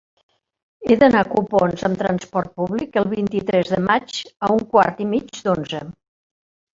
[0.91, 5.07] He d'anar a Copons amb trasport públic el vint-i-tres de maig a un quart i
[5.13, 5.83] mig d'onze.